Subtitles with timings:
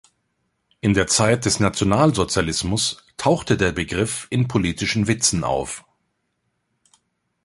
[0.79, 5.85] In der Zeit des Nationalsozialismus tauchte der Begriff in politischen Witzen auf.